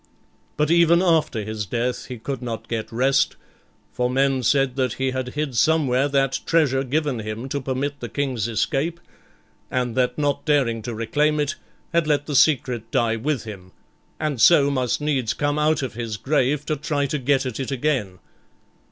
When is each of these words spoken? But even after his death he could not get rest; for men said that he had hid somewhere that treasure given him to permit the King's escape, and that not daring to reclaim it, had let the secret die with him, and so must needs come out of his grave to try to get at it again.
But 0.57 0.71
even 0.71 0.99
after 1.03 1.43
his 1.43 1.67
death 1.67 2.05
he 2.07 2.17
could 2.17 2.41
not 2.41 2.67
get 2.67 2.91
rest; 2.91 3.35
for 3.93 4.09
men 4.09 4.41
said 4.41 4.75
that 4.75 4.93
he 4.93 5.11
had 5.11 5.35
hid 5.35 5.55
somewhere 5.55 6.07
that 6.07 6.39
treasure 6.47 6.83
given 6.83 7.19
him 7.19 7.47
to 7.49 7.61
permit 7.61 7.99
the 7.99 8.09
King's 8.09 8.47
escape, 8.47 8.99
and 9.69 9.93
that 9.95 10.17
not 10.17 10.43
daring 10.43 10.81
to 10.81 10.95
reclaim 10.95 11.39
it, 11.39 11.53
had 11.93 12.07
let 12.07 12.25
the 12.25 12.35
secret 12.35 12.89
die 12.89 13.15
with 13.15 13.43
him, 13.43 13.73
and 14.19 14.41
so 14.41 14.71
must 14.71 15.01
needs 15.01 15.35
come 15.35 15.59
out 15.59 15.83
of 15.83 15.93
his 15.93 16.17
grave 16.17 16.65
to 16.65 16.77
try 16.77 17.05
to 17.05 17.19
get 17.19 17.45
at 17.45 17.59
it 17.59 17.69
again. 17.69 18.17